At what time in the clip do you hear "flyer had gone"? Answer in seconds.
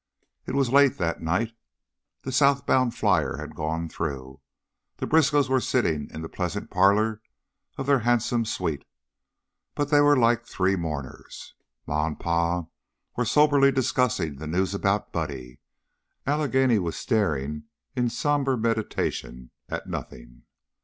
2.95-3.87